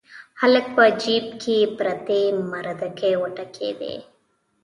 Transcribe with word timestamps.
هلک 0.41 0.65
په 0.75 0.85
جيب 1.01 1.25
کې 1.41 1.57
پرتې 1.77 2.21
مردکۍ 2.51 3.13
وټکېدې. 3.19 3.95